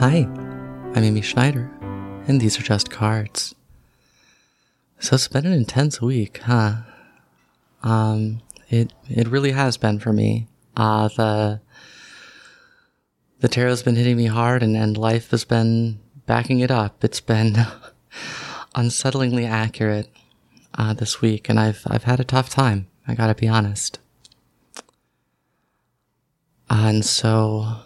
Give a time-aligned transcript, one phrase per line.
[0.00, 0.26] Hi,
[0.94, 1.70] I'm Amy Schneider,
[2.26, 3.54] and these are just cards.
[4.98, 6.76] So it's been an intense week, huh?
[7.82, 8.40] Um,
[8.70, 10.48] it it really has been for me.
[10.74, 11.60] Uh the
[13.40, 17.04] the tarot's been hitting me hard, and and life has been backing it up.
[17.04, 17.56] It's been
[18.74, 20.08] unsettlingly accurate
[20.78, 22.86] uh, this week, and I've I've had a tough time.
[23.06, 23.98] I gotta be honest.
[26.70, 27.82] and so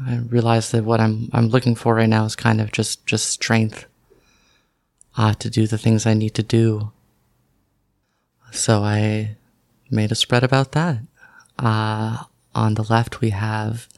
[0.00, 3.28] I realize that what I'm I'm looking for right now is kind of just just
[3.28, 3.86] strength
[5.16, 6.92] uh, to do the things I need to do.
[8.50, 9.36] So I
[9.90, 10.98] made a spread about that.
[11.58, 12.24] Uh,
[12.54, 13.88] on the left we have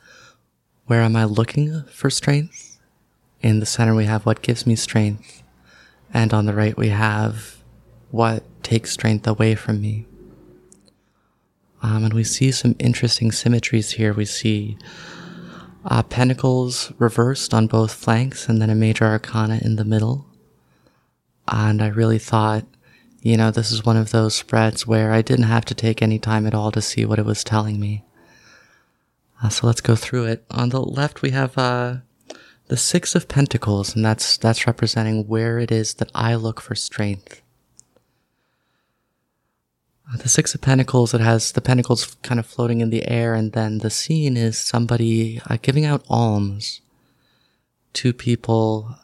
[0.87, 2.79] where am I looking for strength?
[3.41, 5.43] In the center we have what gives me strength.
[6.13, 7.59] And on the right we have
[8.11, 10.07] what takes strength away from me.
[11.83, 14.13] Um, and we see some interesting symmetries here.
[14.13, 14.79] We see
[15.85, 20.27] uh, pentacles reversed on both flanks and then a major arcana in the middle.
[21.47, 22.65] And I really thought,
[23.21, 26.19] you know, this is one of those spreads where I didn't have to take any
[26.19, 28.05] time at all to see what it was telling me.
[29.43, 30.45] Uh, so let's go through it.
[30.51, 31.97] On the left, we have uh,
[32.69, 36.75] the Six of Pentacles, and that's that's representing where it is that I look for
[36.75, 37.43] strength.
[40.13, 43.35] Uh, the Six of Pentacles, it has the pentacles kind of floating in the air,
[43.35, 46.83] and then the scene is somebody uh, giving out alms
[47.95, 48.97] to people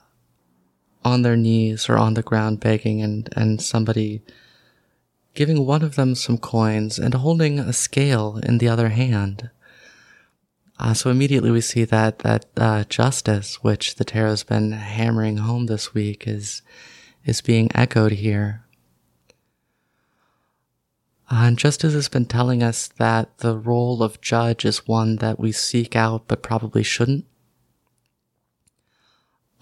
[1.03, 4.21] on their knees or on the ground begging, and, and somebody
[5.35, 9.51] giving one of them some coins and holding a scale in the other hand.
[10.79, 15.67] Uh, so immediately we see that that uh, justice, which the tarot's been hammering home
[15.67, 16.63] this week, is
[17.25, 18.65] is being echoed here.
[21.31, 25.39] Uh, and Justice has been telling us that the role of judge is one that
[25.39, 27.25] we seek out but probably shouldn't.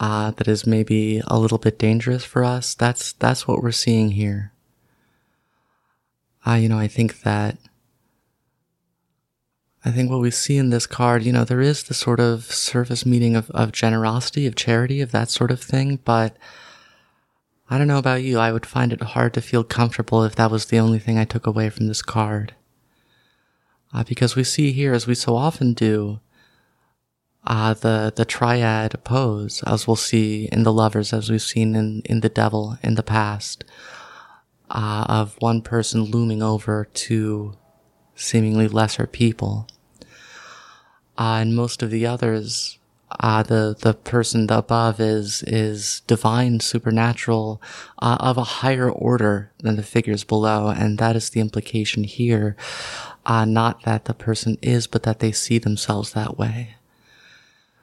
[0.00, 2.74] Uh, that is maybe a little bit dangerous for us.
[2.74, 4.52] That's, that's what we're seeing here.
[6.46, 7.58] Uh, you know, I think that,
[9.84, 12.44] I think what we see in this card, you know, there is the sort of
[12.44, 16.36] surface meaning of, of generosity, of charity, of that sort of thing, but
[17.70, 20.50] I don't know about you, I would find it hard to feel comfortable if that
[20.50, 22.54] was the only thing I took away from this card.
[23.92, 26.20] Uh, because we see here, as we so often do,
[27.46, 32.02] uh, the, the triad pose, as we'll see in the lovers, as we've seen in,
[32.04, 33.64] in the devil in the past,
[34.70, 37.54] uh, of one person looming over two
[38.14, 39.66] seemingly lesser people.
[41.18, 42.78] Uh, and most of the others
[43.10, 47.60] uh, the the person above is is divine, supernatural,
[48.00, 52.56] uh, of a higher order than the figures below, and that is the implication here.
[53.24, 56.76] Uh, not that the person is, but that they see themselves that way,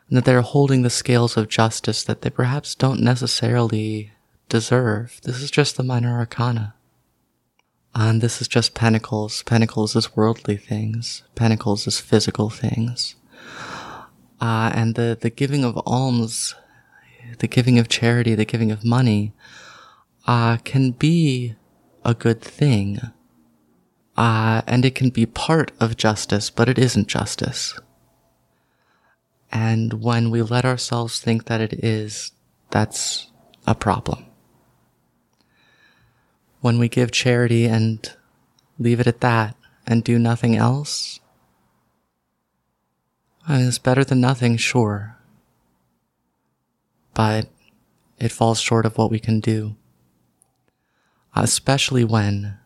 [0.07, 4.11] and that they're holding the scales of justice that they perhaps don't necessarily
[4.49, 5.19] deserve.
[5.23, 6.75] This is just the minor arcana.
[7.97, 9.41] And this is just pentacles.
[9.43, 11.23] Pentacles is worldly things.
[11.33, 13.15] Pentacles is physical things.
[14.41, 16.55] Uh, and the, the giving of alms,
[17.39, 19.33] the giving of charity, the giving of money,
[20.27, 21.55] uh, can be
[22.03, 22.99] a good thing.
[24.17, 27.77] Uh, and it can be part of justice, but it isn't justice.
[29.51, 32.31] And when we let ourselves think that it is,
[32.71, 33.31] that's
[33.65, 34.25] a problem.
[36.61, 38.09] When we give charity and
[38.79, 41.19] leave it at that and do nothing else,
[43.47, 45.17] it's better than nothing, sure.
[47.13, 47.47] But
[48.19, 49.75] it falls short of what we can do.
[51.35, 52.57] Especially when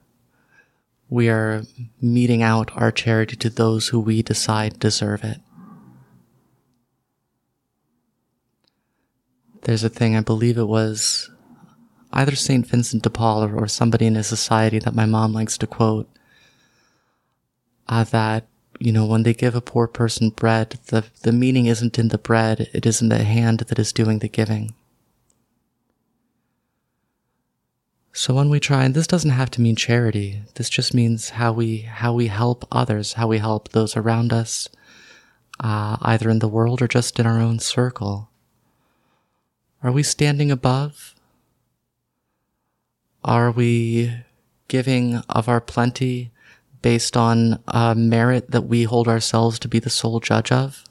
[1.10, 1.64] we are
[2.00, 5.40] meting out our charity to those who we decide deserve it.
[9.64, 11.30] There's a thing, I believe it was
[12.14, 12.66] either St.
[12.66, 16.10] Vincent de Paul or, or somebody in his society that my mom likes to quote,
[17.88, 18.48] uh, that
[18.80, 22.18] you know, when they give a poor person bread, the, the meaning isn't in the
[22.18, 24.74] bread, it is in the hand that is doing the giving.
[28.14, 31.52] So when we try, and this doesn't have to mean charity, this just means how
[31.52, 34.70] we, how we help others, how we help those around us,
[35.60, 38.30] uh, either in the world or just in our own circle.
[39.84, 41.16] Are we standing above?
[43.24, 44.14] Are we
[44.70, 46.32] giving of our plenty
[46.82, 50.84] based on a merit that we hold ourselves to be the sole judge of?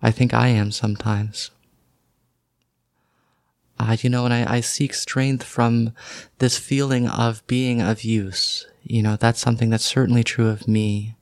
[0.00, 1.50] I think I am sometimes.
[3.80, 5.92] Uh, you know, and I, I seek strength from
[6.38, 8.66] this feeling of being of use.
[8.82, 11.16] You know, that's something that's certainly true of me.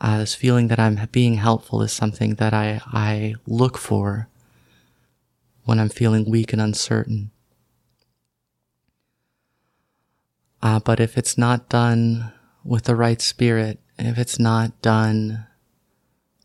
[0.00, 4.28] Uh, this feeling that I'm being helpful is something that I, I look for
[5.64, 7.30] when I'm feeling weak and uncertain.
[10.62, 12.32] Uh, but if it's not done
[12.64, 15.46] with the right spirit, if it's not done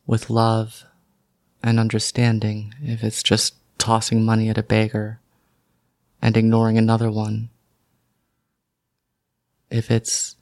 [0.06, 0.86] with love
[1.62, 5.20] and understanding, if it's just tossing money at a beggar
[6.22, 7.50] and ignoring another one,
[9.70, 10.36] if it's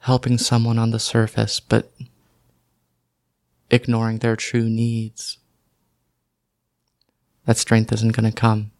[0.00, 1.90] helping someone on the surface but
[3.70, 5.38] ignoring their true needs,
[7.46, 8.70] that strength isn't going to come.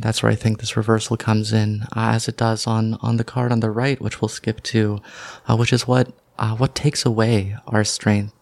[0.00, 3.24] That's where I think this reversal comes in, uh, as it does on, on the
[3.24, 5.00] card on the right, which we'll skip to,
[5.46, 8.34] uh, which is what, uh, what takes away our strength.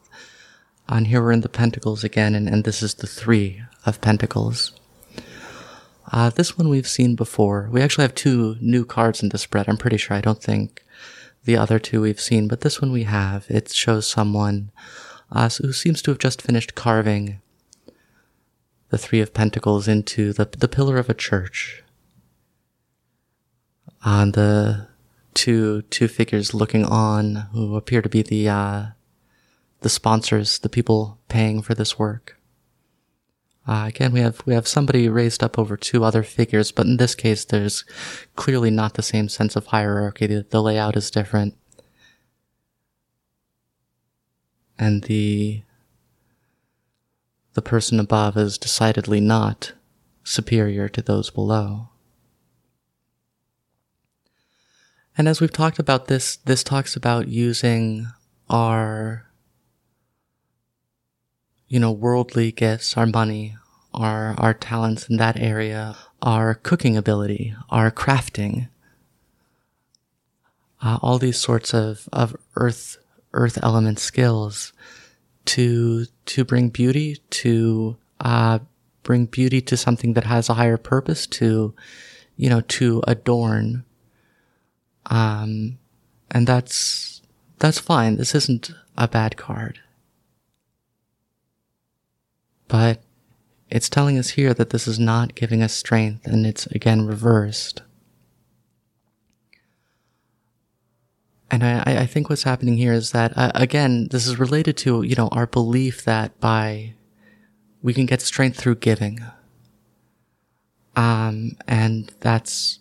[0.89, 4.73] And here we're in the pentacles again, and, and this is the three of pentacles.
[6.13, 7.69] Uh, this one we've seen before.
[7.73, 9.69] We actually have two new cards in the spread.
[9.69, 10.17] I'm pretty sure.
[10.17, 10.85] I don't think
[11.45, 13.47] the other two we've seen, but this one we have.
[13.49, 14.71] It shows someone
[15.33, 17.41] uh, who seems to have just finished carving
[18.91, 21.83] the Three of Pentacles into the, the pillar of a church.
[24.05, 24.89] On the
[25.35, 28.87] two two figures looking on, who appear to be the uh,
[29.81, 32.37] the sponsors, the people paying for this work.
[33.67, 36.97] Uh, again, we have we have somebody raised up over two other figures, but in
[36.97, 37.85] this case, there's
[38.35, 40.27] clearly not the same sense of hierarchy.
[40.27, 41.55] The, the layout is different,
[44.79, 45.63] and the
[47.59, 49.73] the person above is decidedly not
[50.23, 51.89] superior to those below.
[55.17, 58.07] And as we've talked about this, this talks about using
[58.49, 59.27] our
[61.67, 63.57] you know, worldly gifts, our money,
[63.93, 68.69] our, our talents in that area, our cooking ability, our crafting,
[70.81, 72.99] uh, all these sorts of, of earth,
[73.33, 74.73] earth element skills
[75.49, 78.59] to, to bring beauty, to, uh,
[79.03, 81.75] bring beauty to something that has a higher purpose, to,
[82.37, 83.85] you know, to adorn.
[85.07, 85.79] Um,
[86.31, 87.23] and that's,
[87.59, 88.17] that's fine.
[88.17, 89.81] This isn't a bad card.
[92.69, 93.01] But
[93.71, 97.83] it's telling us here that this is not giving us strength and it's again reversed.
[101.51, 105.03] And I, I think what's happening here is that, uh, again, this is related to,
[105.03, 106.95] you know, our belief that by,
[107.83, 109.21] we can get strength through giving.
[110.95, 112.81] Um, and that's,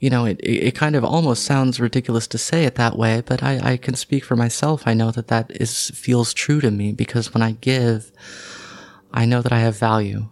[0.00, 3.42] you know, it, it kind of almost sounds ridiculous to say it that way, but
[3.42, 4.82] I, I can speak for myself.
[4.86, 8.12] I know that that is, feels true to me because when I give,
[9.14, 10.28] I know that I have value.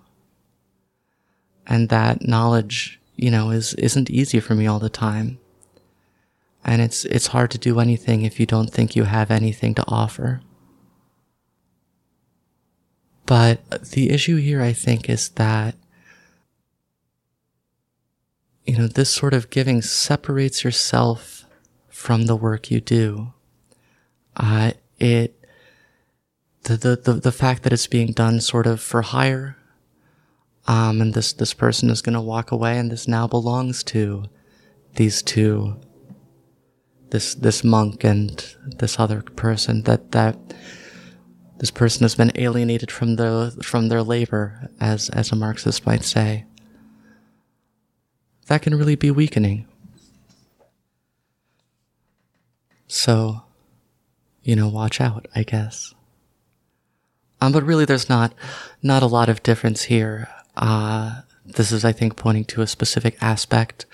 [1.66, 5.38] And that knowledge, you know, is, isn't easy for me all the time.
[6.66, 9.84] And it's, it's hard to do anything if you don't think you have anything to
[9.86, 10.42] offer.
[13.24, 15.76] But the issue here, I think, is that,
[18.64, 21.44] you know, this sort of giving separates yourself
[21.88, 23.32] from the work you do.
[24.36, 25.36] Uh, it
[26.64, 29.56] the, the, the, the fact that it's being done sort of for hire.
[30.66, 34.24] Um, and this, this person is going to walk away and this now belongs to
[34.96, 35.80] these two,
[37.10, 40.36] this, this monk and this other person that, that
[41.58, 46.04] this person has been alienated from the, from their labor, as, as a Marxist might
[46.04, 46.44] say.
[48.46, 49.66] That can really be weakening.
[52.86, 53.42] So,
[54.42, 55.94] you know, watch out, I guess.
[57.40, 58.32] Um, but really, there's not
[58.82, 60.28] not a lot of difference here.
[60.56, 63.86] Uh, this is, I think, pointing to a specific aspect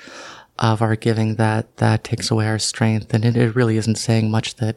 [0.63, 4.31] of our giving that that takes away our strength, and it, it really isn't saying
[4.31, 4.77] much that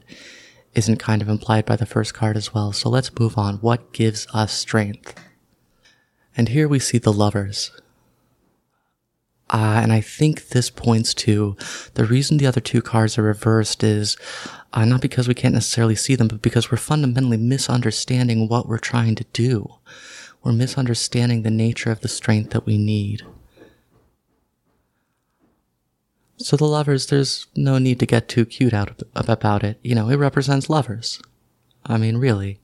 [0.73, 2.73] isn't kind of implied by the first card as well.
[2.73, 3.57] So let's move on.
[3.57, 5.13] What gives us strength?
[6.35, 7.71] And here we see the lovers.
[9.49, 11.55] Uh, and I think this points to
[11.93, 14.17] the reason the other two cards are reversed is
[14.73, 18.79] uh, not because we can't necessarily see them, but because we're fundamentally misunderstanding what we're
[18.79, 19.75] trying to do.
[20.43, 23.21] We're misunderstanding the nature of the strength that we need.
[26.37, 29.79] So the lovers, there's no need to get too cute out about it.
[29.83, 31.21] You know, it represents lovers.
[31.85, 32.59] I mean, really.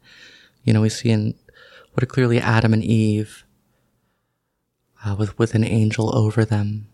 [0.64, 1.36] You know, we see in
[1.94, 3.46] what are clearly Adam and Eve
[5.06, 6.88] uh, with with an angel over them.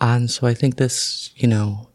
[0.00, 1.88] And so I think this, you know,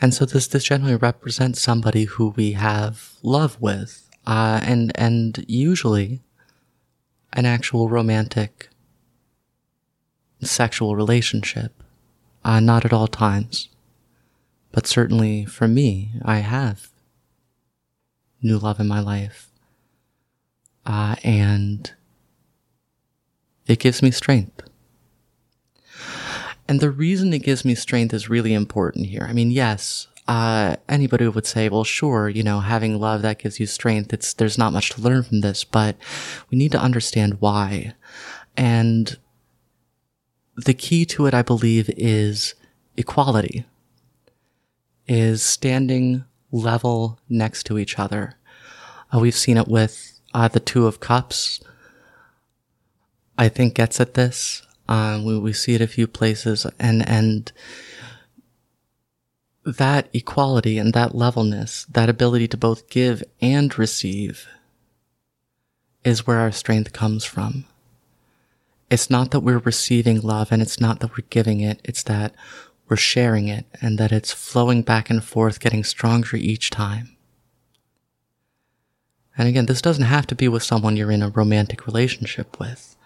[0.00, 5.44] and so this, this generally represents somebody who we have love with, uh, and, and
[5.46, 6.22] usually
[7.32, 8.69] an actual romantic
[10.46, 11.72] sexual relationship,
[12.44, 13.68] uh, not at all times.
[14.72, 16.88] But certainly for me, I have
[18.42, 19.50] new love in my life.
[20.86, 21.92] Uh, and
[23.66, 24.62] it gives me strength.
[26.66, 29.26] And the reason it gives me strength is really important here.
[29.28, 33.58] I mean, yes, uh, anybody would say, well, sure, you know, having love that gives
[33.58, 34.12] you strength.
[34.12, 35.96] It's, there's not much to learn from this, but
[36.50, 37.94] we need to understand why.
[38.56, 39.18] And
[40.64, 42.54] the key to it, I believe, is
[42.96, 43.66] equality,
[45.06, 48.34] is standing level next to each other.
[49.12, 51.60] Uh, we've seen it with uh, the Two of Cups.
[53.38, 54.62] I think gets at this.
[54.88, 57.52] Um, we, we see it a few places and, and
[59.64, 64.46] that equality and that levelness, that ability to both give and receive
[66.04, 67.66] is where our strength comes from.
[68.90, 71.80] It's not that we're receiving love and it's not that we're giving it.
[71.84, 72.34] It's that
[72.88, 77.16] we're sharing it and that it's flowing back and forth, getting stronger each time.
[79.38, 82.96] And again, this doesn't have to be with someone you're in a romantic relationship with.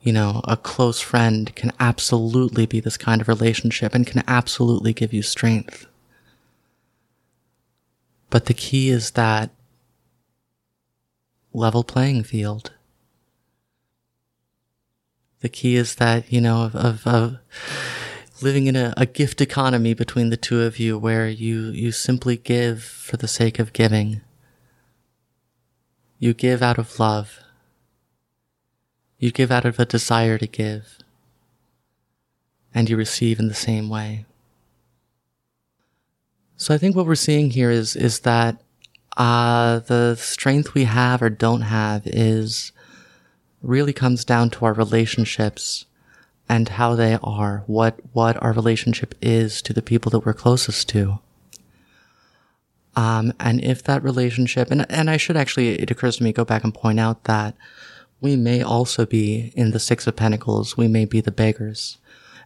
[0.00, 4.92] You know, a close friend can absolutely be this kind of relationship and can absolutely
[4.92, 5.86] give you strength.
[8.30, 9.50] But the key is that
[11.52, 12.72] level playing field.
[15.40, 17.38] The key is that, you know, of, of, of
[18.42, 22.36] living in a, a, gift economy between the two of you where you, you simply
[22.36, 24.20] give for the sake of giving.
[26.18, 27.40] You give out of love.
[29.18, 30.98] You give out of a desire to give.
[32.74, 34.26] And you receive in the same way.
[36.56, 38.60] So I think what we're seeing here is, is that,
[39.16, 42.72] uh, the strength we have or don't have is
[43.62, 45.86] really comes down to our relationships
[46.48, 50.88] and how they are, what, what our relationship is to the people that we're closest
[50.88, 51.18] to.
[52.96, 56.44] Um, and if that relationship, and, and I should actually, it occurs to me, go
[56.44, 57.54] back and point out that
[58.20, 61.98] we may also be in the Six of Pentacles, we may be the beggars.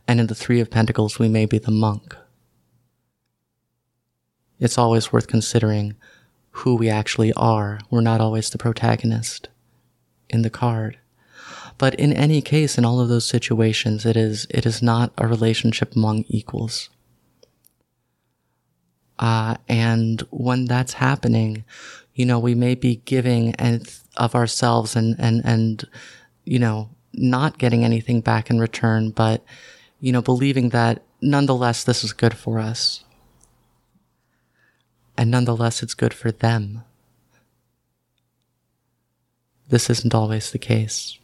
[0.07, 2.17] And in the Three of Pentacles, we may be the monk.
[4.59, 5.95] It's always worth considering
[6.51, 7.81] who we actually are.
[7.91, 9.49] We're not always the protagonist
[10.29, 10.99] in the card.
[11.83, 15.27] But in any case, in all of those situations, it is, it is not a
[15.27, 16.91] relationship among equals.
[19.19, 21.65] Uh, and when that's happening,
[22.15, 25.85] you know, we may be giving and of ourselves and, and, and,
[26.45, 29.45] you know, not getting anything back in return, but,
[29.99, 33.03] you know, believing that nonetheless, this is good for us.
[35.19, 36.85] And nonetheless, it's good for them.
[39.69, 41.19] This isn't always the case.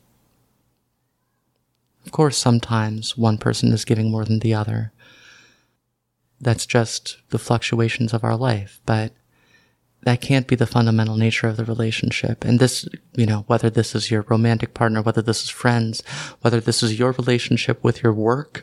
[2.09, 4.93] Of course, sometimes one person is giving more than the other.
[6.41, 9.13] That's just the fluctuations of our life, but
[10.05, 12.47] that can't be the fundamental nature of the relationship.
[12.47, 16.03] And this, you know, whether this is your romantic partner, whether this is friends,
[16.41, 18.63] whether this is your relationship with your work,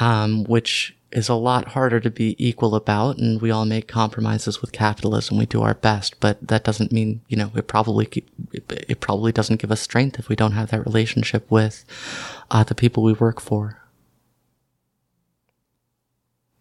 [0.00, 3.18] um, which is a lot harder to be equal about.
[3.18, 5.36] And we all make compromises with capitalism.
[5.36, 8.08] We do our best, but that doesn't mean, you know, it probably,
[8.52, 11.84] it probably doesn't give us strength if we don't have that relationship with
[12.50, 13.82] uh, the people we work for.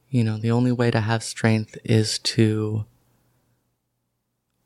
[0.10, 2.86] You know, the only way to have strength is to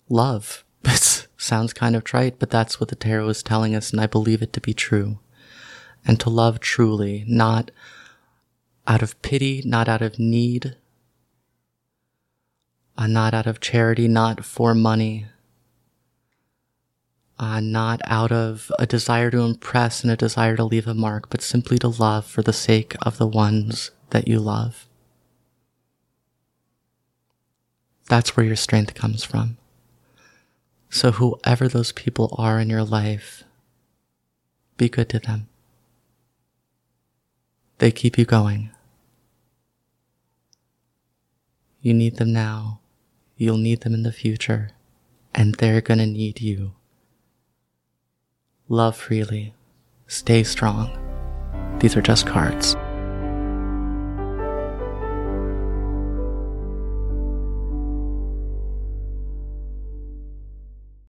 [0.09, 0.63] love.
[0.85, 4.07] It sounds kind of trite, but that's what the tarot is telling us, and I
[4.07, 5.19] believe it to be true.
[6.05, 7.69] And to love truly, not
[8.87, 10.75] out of pity, not out of need,
[12.97, 15.27] uh, not out of charity, not for money,
[17.39, 21.29] uh, not out of a desire to impress and a desire to leave a mark,
[21.29, 24.87] but simply to love for the sake of the ones that you love.
[28.07, 29.57] That's where your strength comes from.
[30.89, 33.43] So, whoever those people are in your life,
[34.77, 35.47] be good to them.
[37.79, 38.69] They keep you going.
[41.83, 42.79] You need them now.
[43.35, 44.69] You'll need them in the future.
[45.35, 46.75] And they're gonna need you.
[48.69, 49.53] Love freely.
[50.07, 50.97] Stay strong.
[51.79, 52.77] These are just cards.